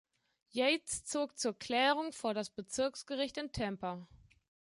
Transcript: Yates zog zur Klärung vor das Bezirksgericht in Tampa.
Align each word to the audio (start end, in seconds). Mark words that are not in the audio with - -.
Yates 0.49 1.05
zog 1.05 1.37
zur 1.37 1.59
Klärung 1.59 2.11
vor 2.11 2.33
das 2.33 2.49
Bezirksgericht 2.49 3.37
in 3.37 3.51
Tampa. 3.51 4.07